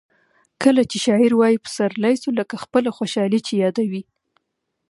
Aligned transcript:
کله 0.63 0.81
چي 0.91 0.97
شاعر 1.05 1.31
وايي 1.37 1.57
پسرلی 1.65 2.15
سو؛ 2.21 2.29
لکه 2.39 2.55
خپله 2.63 2.89
خوشحالي 2.97 3.39
چي 3.47 3.53
یادوي. 3.63 4.03